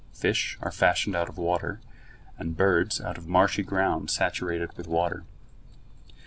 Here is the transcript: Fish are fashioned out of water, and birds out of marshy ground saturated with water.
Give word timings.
Fish 0.13 0.57
are 0.63 0.71
fashioned 0.71 1.15
out 1.15 1.29
of 1.29 1.37
water, 1.37 1.79
and 2.39 2.57
birds 2.57 2.99
out 2.99 3.19
of 3.19 3.27
marshy 3.27 3.61
ground 3.61 4.09
saturated 4.09 4.75
with 4.75 4.87
water. 4.87 5.25